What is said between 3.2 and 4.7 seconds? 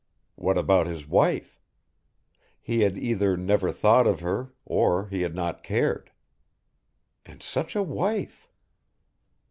never thought of her,